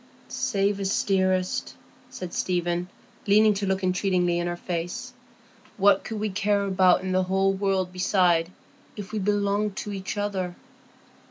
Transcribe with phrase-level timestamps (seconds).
[0.29, 1.75] "Say 'yes,' dearest,"
[2.09, 2.89] said Stephen,
[3.27, 5.13] leaning to look entreatingly in her face.
[5.77, 8.51] "What could we care about in the whole world beside,
[8.95, 10.55] if we belonged to each other?"